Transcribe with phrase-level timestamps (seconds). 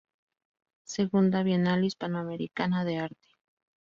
[0.87, 3.29] Segunda Bienal Hispanoamericana de Arte.